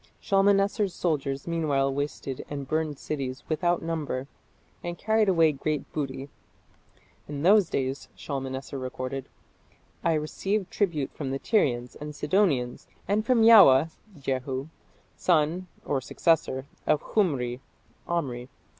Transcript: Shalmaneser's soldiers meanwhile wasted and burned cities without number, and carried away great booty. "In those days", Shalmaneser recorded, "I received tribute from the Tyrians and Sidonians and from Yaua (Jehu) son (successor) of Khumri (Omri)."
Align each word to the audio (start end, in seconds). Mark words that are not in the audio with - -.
Shalmaneser's 0.19 0.95
soldiers 0.95 1.45
meanwhile 1.45 1.93
wasted 1.93 2.43
and 2.49 2.67
burned 2.67 2.97
cities 2.97 3.43
without 3.47 3.83
number, 3.83 4.25
and 4.83 4.97
carried 4.97 5.29
away 5.29 5.51
great 5.51 5.93
booty. 5.93 6.27
"In 7.29 7.43
those 7.43 7.69
days", 7.69 8.09
Shalmaneser 8.15 8.79
recorded, 8.79 9.29
"I 10.03 10.13
received 10.15 10.71
tribute 10.71 11.11
from 11.13 11.29
the 11.29 11.37
Tyrians 11.37 11.95
and 11.95 12.15
Sidonians 12.15 12.87
and 13.07 13.23
from 13.23 13.43
Yaua 13.43 13.91
(Jehu) 14.19 14.69
son 15.17 15.67
(successor) 16.01 16.65
of 16.87 17.03
Khumri 17.03 17.59
(Omri)." 18.07 18.49